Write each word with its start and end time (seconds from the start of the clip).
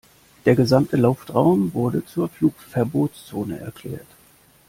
Der 0.47 0.55
gesamte 0.55 0.97
Luftraum 0.97 1.75
wurde 1.75 2.03
zur 2.03 2.27
Flugverbotszone 2.27 3.59
erklärt. 3.59 4.07